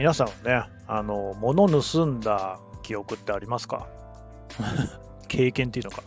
[0.00, 3.86] 皆さんはね、あの、物盗んだ記憶ってありますか？
[5.28, 6.02] 経験っていうのか。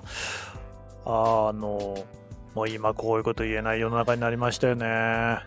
[1.06, 2.04] あの、
[2.56, 5.38] もう今こういうこと言えない世の中になりましたよね。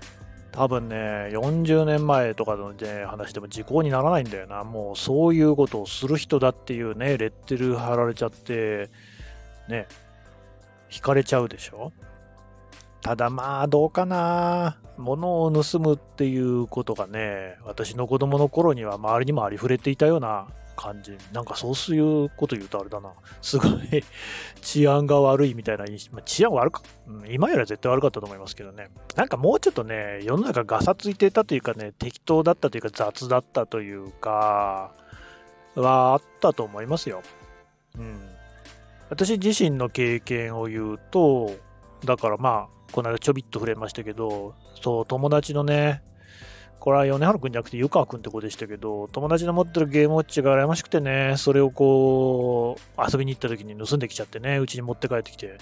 [0.53, 0.97] 多分ね、
[1.33, 4.63] 40年前とかの、ね、話でも時効にならないんだよな。
[4.63, 8.91] もうそういうことをする人だっていうね、レッテル貼られちゃって、
[9.69, 9.89] ね、
[10.95, 11.91] 引かれちゃうでしょ？
[13.07, 21.17] ただまあどうかな物を盗むっていうことがね、私の子供の頃には周りにもありふれていたような感じ。
[21.33, 23.13] なんかそういうこと言うとあれだな。
[23.41, 24.03] すごい
[24.61, 26.15] 治安が悪いみたいな印象。
[26.15, 26.83] まあ、治安悪か、
[27.29, 28.89] 今よりは絶対悪かったと思いますけどね。
[29.15, 34.91] なんかもうちょっとね、世の中がさついてたというかね、適当だったというか雑だったというか、
[35.77, 37.23] はあったと思いますよ。
[37.97, 38.19] うん。
[39.11, 41.53] 私自身の経験を言うと、
[42.05, 46.03] だからまあ、この間ちょびっと触れましたけど、そう、友達のね、
[46.79, 55.59] これは米原くんじゃなくて湯川くんって子でしたけど、友達の持ってるゲームウォッチが羨ましくてね、それをこう、遊びに行った時に盗んできちゃってね、うちに持って帰ってきて、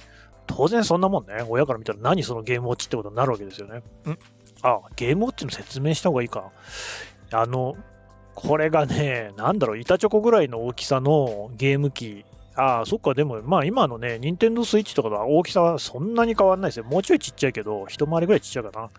[0.46, 3.78] 当然そんなもんね、親から見たら何そのゲームウォッチってことになるわけですよね。
[3.78, 3.82] ん
[4.62, 6.50] あ、ゲームウォッチの説明した方がいいか。
[7.32, 7.76] あの、
[8.34, 16.84] これがね、なんだろう、板チョコぐらいの大きさのゲーム機ああ、そっか、でも、まあ今のね、ニンテンドースイッチとかの大きさはそんなに変わんないですよ。
[16.84, 18.90] もうちょいちっちゃいけど、一回りぐらいちっちゃいかな。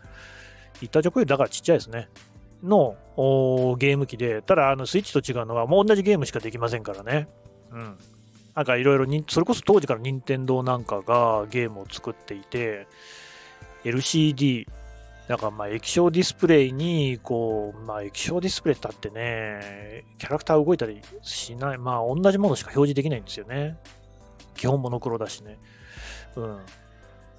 [0.82, 2.10] 言った直よりだからちっちゃいですね。
[2.64, 2.96] の
[3.78, 7.28] ゲーム機で、ただあのスイッチと違うのは、もう同じゲームしかできませんからね。
[7.72, 7.98] うん。
[8.56, 12.88] なんかいろいろ、それこそ当時から任天堂なんかがゲームを作っていて、
[13.84, 14.68] LCD、
[15.28, 23.78] だからまあ液晶ディスプレイに、こう、まあ液晶ディスプレイだってね、キャラクター動いたりしない、まあ同じものしか表示できないんですよね。
[24.56, 25.58] 基本モノクロだしね。
[26.36, 26.60] うん。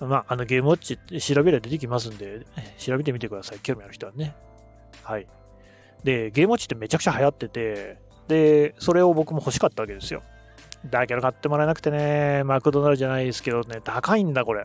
[0.01, 2.47] まあ、あのゲームウォッチ調べれば出てきますんで、
[2.79, 3.61] 調べてみてください。
[3.61, 4.35] 興味ある人はね。
[5.03, 5.27] はい。
[6.05, 7.99] で、ゲームウォッチってめちゃくちゃ流行ってて、
[8.29, 10.23] で、それを僕も欲しかったわけですよ。
[10.85, 14.65] だけど買ってもらえなくてね、マクドナルドじゃないですけどね、高いんだ、これ。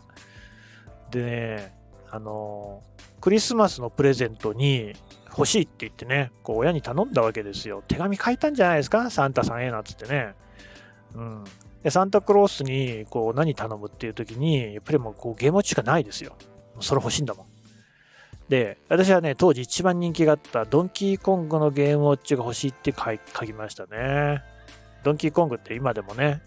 [1.11, 1.73] でね、
[2.09, 2.83] あの、
[3.21, 4.93] クリスマスのプレゼントに
[5.29, 7.83] 欲しいって言ってね、こう親に頼んだわけですよ。
[7.87, 9.09] 手紙書いたんじゃないですか？
[9.09, 10.33] サンタさんへなっつってね。
[11.15, 11.43] うん。
[11.83, 16.35] で、サンタクロースにこう何頼むっていう時に、やっぱりもうこうゲームウォッチしかないですよ。
[16.79, 17.45] それ欲しいんだもん。
[18.49, 24.41] で、私はね、当時一番人気があったドンキーコングのゲームウォッチが欲しいって書きましたね。
[25.03, 26.41] ドンキーコングって今でもね、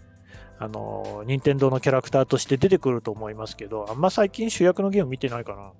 [0.59, 5.71] あの、任天堂のキャラクターとして出てくると思いますけど、あんま最近主役のゲーム見てないかな。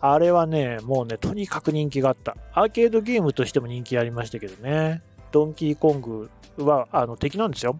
[0.00, 2.36] あれはね、もうね、とにかく人気があった。
[2.52, 5.02] アーケードゲームとしても人気ありましたけどね。
[5.30, 7.78] ドンキーコングはあの敵なんですよ。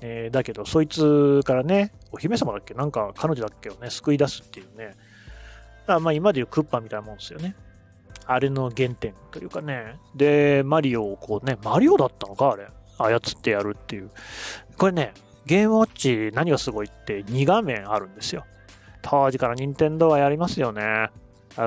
[0.00, 2.74] えー、だけど、そいつからね、お姫様だっけ？
[2.74, 4.96] なんか彼女だっけをね、救い出すっていうね。
[5.86, 7.54] だまあ今でいうクッパみたいなもんですよね。
[8.26, 9.96] あれの原点というかね。
[10.14, 12.66] で、マリオをこうね、マリオだったのかあれ。
[12.98, 14.10] 操ってやるっていう。
[14.76, 15.14] これね、
[15.46, 18.44] ゲームウォッチ何がすごいって2画面あるんですよ。
[19.00, 21.10] 当時から任天堂はやりますよね。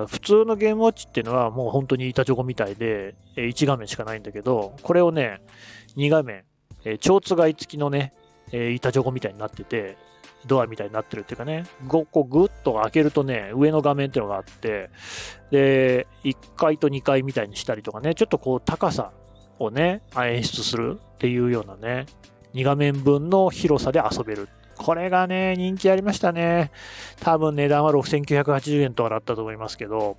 [0.07, 5.41] 普通のゲームウォッチっていうのはもう本当に板チョコみたいで1画面しかないんだけど、これをね、
[5.96, 6.44] 2画面、
[7.00, 8.13] 蝶つがい付きのね、
[8.51, 9.97] 板チョコみたいになってて、
[10.47, 14.91] ドアみたいになってるっていうかね、5個ぐっと開けるとね、上の画面っていうのがあって、
[15.50, 19.12] で、1階と2階みたいにしたりとかね、ちょっとこう高さ
[19.57, 22.06] をね、演出するっていうようなね、
[22.53, 24.47] 2画面分の広さで遊べる。
[24.78, 26.72] これがね、人気ありましたね。
[27.22, 30.18] 多分値段は6980円とかだったと思いますけど、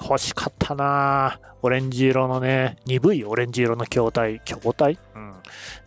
[0.00, 4.98] 欲しかったなオレンジ色のね、鈍いオレンジ色の筐体、筐体？
[5.14, 5.34] うん。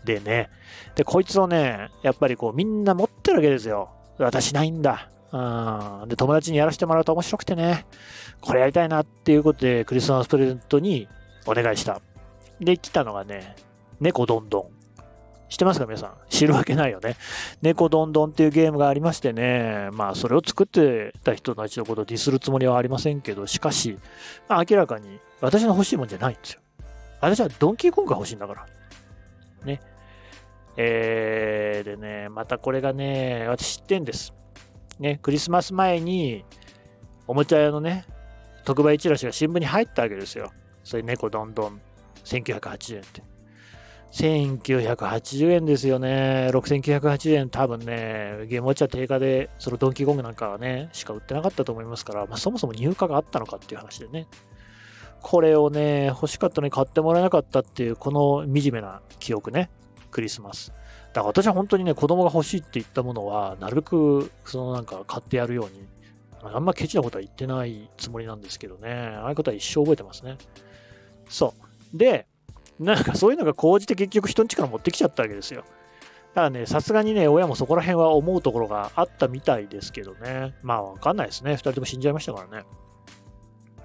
[0.06, 0.50] でね、
[0.96, 3.90] で、こいつをね、やっぱりこうみんな持ってるわけですよ。
[4.18, 5.10] 私ないんだ。
[5.32, 6.10] うん。
[6.10, 7.86] で、友達にやらせてもらうと面白くてね、
[8.40, 11.08] これやりたいなっていうことでクリスマスプレゼントに
[11.46, 12.00] お願いした。
[12.62, 13.56] で、来たのがね、
[14.00, 14.75] 猫どんどん。
[15.50, 16.14] 知ってますか皆さん？
[16.30, 17.16] 知るわけないよね。
[17.62, 23.98] 猫どんどんっていうゲームがありましてね、まあそれを作ってた人たちのことをディスるつもりはありませんけど、しかし、
[24.50, 26.62] まあ、明らかに私の欲しいもんじゃないんですよ。
[27.22, 28.66] 私はドンキーコングが欲しいんだから。
[29.66, 29.82] ね。
[30.78, 34.34] えー、でね、またこれがね、私知ってんです。
[35.00, 36.44] ね、クリスマス前に、
[37.28, 38.06] おもちゃ屋のね、
[38.66, 40.52] 特売チラシが新聞に入ったわけですよ。
[40.84, 41.82] それ猫どんどん、
[42.26, 43.35] 1980円って。
[44.12, 46.50] 1980円ですよね。
[46.52, 54.28] 6980円多分ね、ゲームウォッチャー定価で、そのドンキーコングなんかはね、しか売ってなかったと思いますから、まあ、そもそも入荷があったのかっていう話でね。
[55.22, 59.70] これをね、欲しかったのに買ってもらえなかったっていう、この惨めな記憶ね。
[60.12, 60.70] クリスマス。
[60.70, 65.88] だから私は本当にね、子供が欲しいって言ったものは、なるべく、そのなんか買ってやるように、
[66.42, 70.38] あんまケチなことは言ってないつもりなんですけどね、ああいうことは一生覚えてますね。
[71.28, 71.54] そ
[71.94, 71.98] う。
[71.98, 72.28] で、
[72.80, 75.62] なんかそういうのが高じて結局人ん家から持ってきちゃったわけですよ。
[75.62, 80.54] だからね、さすがにね、親もそこら辺は思うところがあったみたいですけどね。
[80.62, 81.54] まあわかんないですね。
[81.54, 82.66] 2人とも死んじゃいましたからね。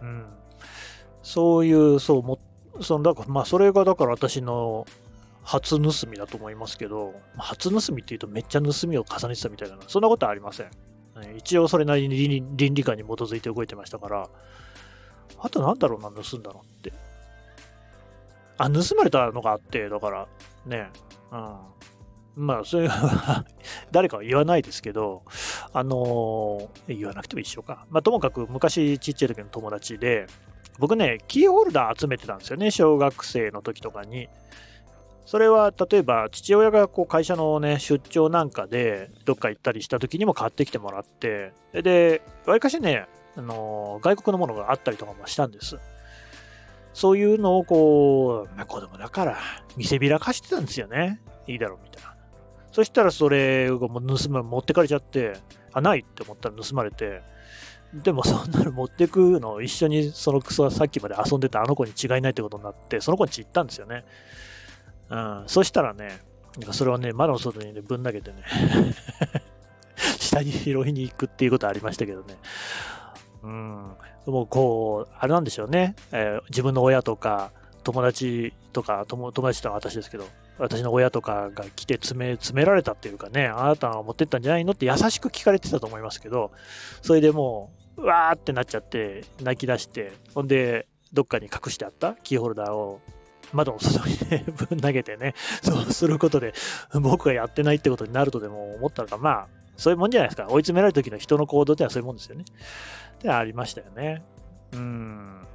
[0.02, 0.26] うん。
[1.22, 2.40] そういう、そう、も
[2.80, 4.86] そのだからまあそれがだから私の
[5.42, 10.70] 初盗みだと思いますけど、初盗みっていうとめっちゃ盗みを重ねてたみたいな、そんなことはありません。
[11.36, 14.28] 一応それなりに倫理観に基づいて動いてましたから、
[15.38, 16.92] あとなんだろうな、盗んだのって。
[18.60, 20.28] あ、盗まれたのがあって、だから、
[20.66, 20.90] ね、
[21.32, 22.46] うん。
[22.46, 23.44] まあ、それは
[23.90, 25.22] 誰かは言わないですけど、
[25.72, 27.86] あのー、言わなくても一緒か。
[27.90, 30.26] まあ、ともかく昔ちっちゃい時の友達で、
[30.78, 34.28] 僕ね、キーホルダー集めてたんですよね、小学生の時とかに。
[35.24, 45.78] それは例えば父親がこう会社のね出張なんかでどっか行ったりした時にも買ってきてもらってでわりかしねあの外国のものがあったりとかもしたんです
[47.00, 49.38] そういうのをこう、まあ、子供だから
[49.74, 51.18] 見せびらかしてたんですよね。
[51.46, 52.14] いいだろうみたいな。
[52.72, 53.90] そしたらそれを盗
[54.28, 55.38] む持ってかれちゃって
[55.72, 57.22] あないって思ったら盗まれて
[57.94, 64.04] でもそんなの持ってくのを一緒にそのクソはさっきまで遊んでたあの子に違いないってことになってその子に行ったんですよね。
[65.08, 66.20] うん、そしたらね、
[66.70, 68.44] それをね、窓の外にね、ぶん投げてね
[70.20, 72.36] 下に拾いに行くっていうことありましたけどね。
[73.42, 73.92] うん、
[74.26, 77.50] もうこう、あれなんでしょうね、えー、自分の親とか、
[77.84, 80.26] 友達とか、友達とは私ですけど、
[80.58, 86.52] 私の親とかが来て詰め、詰められたっていうかね、あなたは持ってったんじゃないのって優しく聞かれてたと思いますけど、
[87.02, 93.00] それでもう、うわーってなっちゃって、泣き出して、ほんで、どっかに隠してあったキーホルダーを
[93.52, 96.52] 窓の外にね、 ぶん投げてね、そうすることで、
[96.94, 99.48] 僕がやってないってことになるとでも思ったのか、まあ、
[99.80, 100.46] そういうもんじゃないですか。
[100.48, 102.44] 追い詰められる時の人の行動ってのはそういうもんですよね。
[103.22, 104.22] で、ありましたよね。
[104.72, 105.46] うん。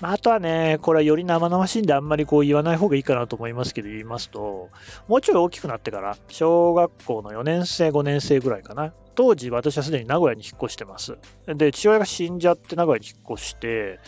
[0.00, 4.70] まあ、あとはね、これはより生々しいんであんまりこう言わない方がいいかなと思いますけど、言いますと、
[5.08, 8.94] もうちょい大きくなってから、小学校の4年生、5年生ぐらいかな。
[9.14, 11.18] 当時私はすでに名古屋に引っ越してます。
[11.46, 14.00] で、父親が死んじゃって名古屋に引っ越して、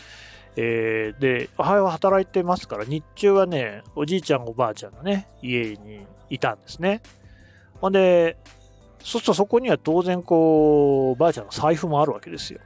[0.55, 7.01] えー、で、母親は働いてますから、日中はね、おじいちゃん、おばあちゃんのね、家にいたんですね。
[7.81, 8.37] ほんで、
[9.03, 12.59] そうするとそこには当然、こう、ばあちゃんの財布もあるわけですよ。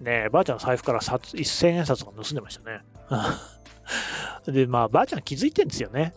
[0.00, 2.80] ねばあちゃんの財布から札1000円札が盗んでましたね。
[4.52, 6.14] で、まあ、ばあちゃん気づいてんですよね。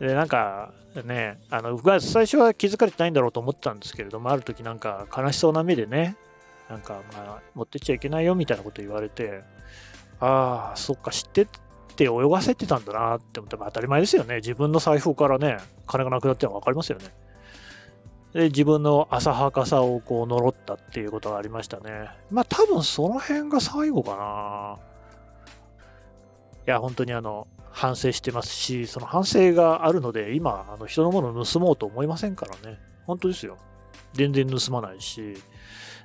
[0.00, 0.72] で、なんか、
[1.04, 6.16] ね、あの、最初は気づかれてないんだろうと思ってたんですけれども、ある時なんか悲しそうな目でね、
[6.68, 9.42] なんか、まあ、持ってっちゃいけないよみたいなこと言われて、
[10.18, 11.46] ああ、そっか、知ってっ
[11.96, 14.36] て泳がせてたんだなって思って、まあ、当たり前ですよね。
[14.36, 17.04] 自分の財布からね、金がなくなってるの分かりますよね。
[18.32, 22.08] で、自分の浅はかさをこう呪ったっていうことがありましたね。
[22.30, 24.78] まあ多分その辺が最後かな。
[26.66, 32.78] いや、本当にあの、反省してますし、その反省があるので、今、あの人のものを盗もうと思いませんからね。
[33.06, 33.56] 本当ですよ。
[34.12, 35.34] 全然盗まないし、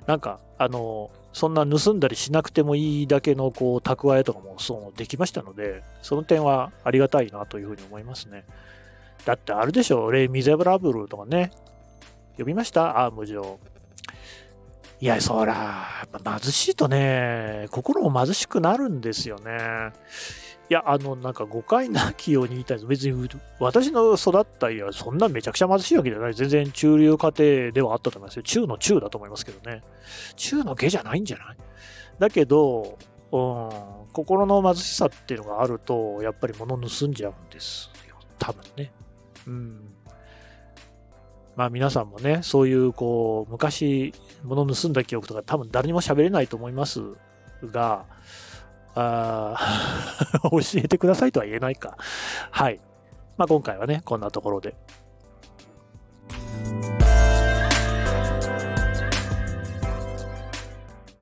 [0.06, 8.44] なんか、あの、そんな盗んだりしなくてもいいだけのこう蓄えとかもそうできましたので、その点はありがたいなというふうに思いますね。
[9.24, 11.52] だってあるでしょ、レイ・ミゼブラブルとかね。
[12.38, 13.04] 読みました？
[13.04, 13.58] アーム上。
[15.00, 19.92] いや、そら、貧しいとね、心も貧しくなるんですよね。
[20.70, 22.86] いや、あの、なんか誤解なきように言いたいです。
[22.86, 23.28] 別に、
[23.60, 26.34] 私の育った家はそんなめちゃくちゃ貧しいわけじゃない。
[26.34, 28.42] 全然中流家庭ではあったと思いますよ。
[28.42, 29.82] 中の中だと思いますけどね。
[30.34, 31.56] 中の下じゃないんじゃない？
[32.18, 32.98] だけど、
[33.30, 33.70] うん、
[34.12, 38.16] 心の貧しさっていうのがあると、やっぱり物盗んじゃうんですよ。
[38.38, 38.92] 多分ね。
[39.46, 39.80] うん。
[41.58, 47.00] まあ皆さんもね、そういう、こう、昔、物盗んだ記憶とか多分誰にも喋れないと思います
[47.64, 48.04] が、
[48.94, 49.56] あ
[50.52, 51.96] 教えてくださいとは言えないか。
[52.52, 52.78] はい。
[53.36, 54.76] まあ、今回はね、こんなところで。